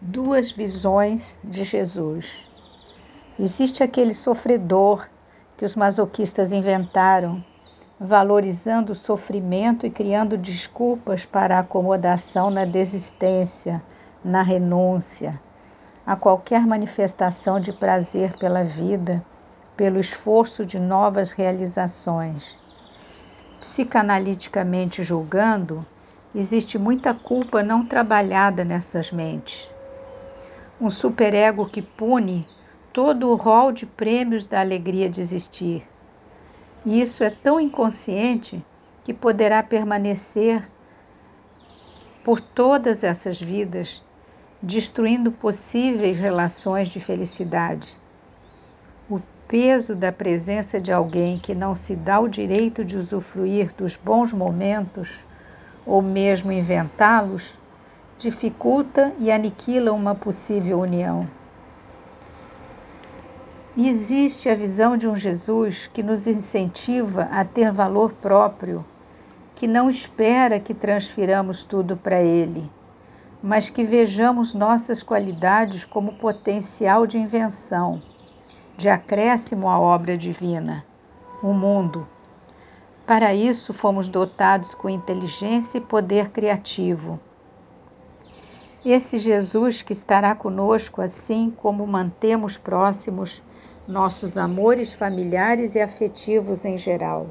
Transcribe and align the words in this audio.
duas 0.00 0.52
visões 0.52 1.40
de 1.42 1.64
Jesus. 1.64 2.46
Existe 3.38 3.82
aquele 3.82 4.14
sofredor 4.14 5.08
que 5.56 5.64
os 5.64 5.74
masoquistas 5.74 6.52
inventaram, 6.52 7.44
valorizando 7.98 8.92
o 8.92 8.94
sofrimento 8.94 9.84
e 9.84 9.90
criando 9.90 10.38
desculpas 10.38 11.26
para 11.26 11.56
a 11.56 11.60
acomodação 11.60 12.48
na 12.48 12.64
desistência, 12.64 13.82
na 14.24 14.40
renúncia, 14.40 15.40
a 16.06 16.14
qualquer 16.14 16.64
manifestação 16.64 17.58
de 17.58 17.72
prazer 17.72 18.38
pela 18.38 18.62
vida, 18.62 19.24
pelo 19.76 19.98
esforço 19.98 20.64
de 20.64 20.78
novas 20.78 21.32
realizações. 21.32 22.56
Psicanaliticamente 23.60 25.02
julgando, 25.02 25.84
existe 26.32 26.78
muita 26.78 27.12
culpa 27.12 27.64
não 27.64 27.84
trabalhada 27.84 28.64
nessas 28.64 29.10
mentes 29.10 29.68
um 30.80 30.90
superego 30.90 31.68
que 31.68 31.82
pune 31.82 32.46
todo 32.92 33.30
o 33.30 33.34
rol 33.34 33.72
de 33.72 33.84
prêmios 33.84 34.46
da 34.46 34.60
alegria 34.60 35.08
de 35.08 35.20
existir. 35.20 35.86
E 36.86 37.00
isso 37.00 37.22
é 37.24 37.30
tão 37.30 37.60
inconsciente 37.60 38.64
que 39.04 39.12
poderá 39.12 39.62
permanecer 39.62 40.68
por 42.24 42.40
todas 42.40 43.02
essas 43.02 43.40
vidas, 43.40 44.02
destruindo 44.62 45.32
possíveis 45.32 46.18
relações 46.18 46.88
de 46.88 47.00
felicidade. 47.00 47.96
O 49.08 49.20
peso 49.48 49.96
da 49.96 50.12
presença 50.12 50.80
de 50.80 50.92
alguém 50.92 51.38
que 51.38 51.54
não 51.54 51.74
se 51.74 51.96
dá 51.96 52.20
o 52.20 52.28
direito 52.28 52.84
de 52.84 52.96
usufruir 52.96 53.72
dos 53.76 53.96
bons 53.96 54.32
momentos 54.32 55.24
ou 55.86 56.02
mesmo 56.02 56.52
inventá-los 56.52 57.56
dificulta 58.18 59.14
e 59.20 59.30
aniquila 59.30 59.92
uma 59.92 60.12
possível 60.12 60.80
união. 60.80 61.20
E 63.76 63.88
existe 63.88 64.48
a 64.48 64.56
visão 64.56 64.96
de 64.96 65.06
um 65.06 65.16
Jesus 65.16 65.88
que 65.94 66.02
nos 66.02 66.26
incentiva 66.26 67.28
a 67.30 67.44
ter 67.44 67.70
valor 67.70 68.12
próprio, 68.14 68.84
que 69.54 69.68
não 69.68 69.88
espera 69.88 70.58
que 70.58 70.74
transfiramos 70.74 71.62
tudo 71.62 71.96
para 71.96 72.20
Ele, 72.20 72.68
mas 73.40 73.70
que 73.70 73.84
vejamos 73.84 74.52
nossas 74.52 75.00
qualidades 75.00 75.84
como 75.84 76.14
potencial 76.14 77.06
de 77.06 77.18
invenção, 77.18 78.02
de 78.76 78.88
acréscimo 78.88 79.68
à 79.68 79.78
obra 79.78 80.18
divina, 80.18 80.84
o 81.40 81.52
mundo. 81.52 82.04
Para 83.06 83.32
isso 83.32 83.72
fomos 83.72 84.08
dotados 84.08 84.74
com 84.74 84.90
inteligência 84.90 85.78
e 85.78 85.80
poder 85.80 86.30
criativo 86.30 87.20
esse 88.84 89.18
Jesus 89.18 89.82
que 89.82 89.92
estará 89.92 90.34
conosco 90.36 91.02
assim 91.02 91.50
como 91.50 91.84
mantemos 91.84 92.56
próximos 92.56 93.42
nossos 93.88 94.38
amores 94.38 94.92
familiares 94.92 95.74
e 95.74 95.80
afetivos 95.80 96.64
em 96.64 96.78
geral. 96.78 97.26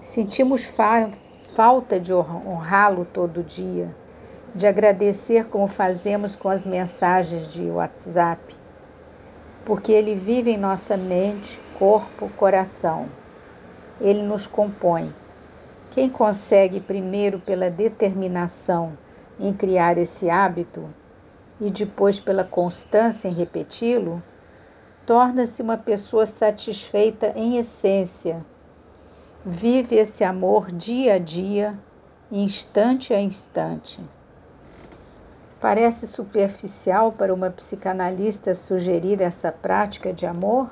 Sentimos 0.00 0.64
fa 0.64 1.10
falta 1.54 1.98
de 1.98 2.12
honrá-lo 2.12 3.04
todo 3.04 3.42
dia, 3.42 3.92
de 4.54 4.64
agradecer 4.64 5.46
como 5.46 5.66
fazemos 5.66 6.36
com 6.36 6.48
as 6.48 6.64
mensagens 6.64 7.48
de 7.48 7.68
WhatsApp, 7.68 8.54
porque 9.64 9.90
ele 9.90 10.14
vive 10.14 10.52
em 10.52 10.56
nossa 10.56 10.96
mente, 10.96 11.60
corpo, 11.76 12.28
coração. 12.36 13.08
Ele 14.00 14.22
nos 14.22 14.46
compõe. 14.46 15.12
Quem 15.90 16.08
consegue 16.08 16.78
primeiro 16.78 17.40
pela 17.40 17.68
determinação 17.68 18.96
em 19.38 19.52
criar 19.52 19.98
esse 19.98 20.28
hábito 20.28 20.88
e 21.60 21.70
depois 21.70 22.18
pela 22.20 22.44
constância 22.44 23.28
em 23.28 23.32
repeti-lo, 23.32 24.22
torna-se 25.06 25.62
uma 25.62 25.76
pessoa 25.76 26.26
satisfeita 26.26 27.32
em 27.34 27.56
essência. 27.56 28.44
Vive 29.44 29.96
esse 29.96 30.22
amor 30.22 30.70
dia 30.70 31.14
a 31.14 31.18
dia, 31.18 31.78
instante 32.30 33.14
a 33.14 33.20
instante. 33.20 34.00
Parece 35.60 36.06
superficial 36.06 37.10
para 37.10 37.34
uma 37.34 37.50
psicanalista 37.50 38.54
sugerir 38.54 39.20
essa 39.20 39.50
prática 39.50 40.12
de 40.12 40.24
amor? 40.24 40.70